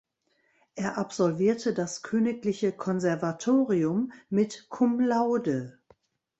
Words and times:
Er 0.73 0.97
absolvierte 0.97 1.75
das 1.75 2.01
Königliche 2.01 2.71
Konservatorium 2.71 4.11
mit 4.31 4.65
Cum 4.71 4.99
laude. 4.99 5.77